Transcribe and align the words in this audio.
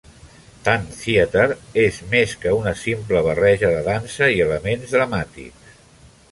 Tanztheater 0.67 1.43
és 1.83 1.99
més 2.15 2.33
que 2.45 2.55
una 2.61 2.75
simple 2.85 3.23
barreja 3.29 3.73
de 3.77 3.85
dansa 3.91 4.33
i 4.39 4.43
elements 4.49 4.99
dramàtics. 4.99 5.73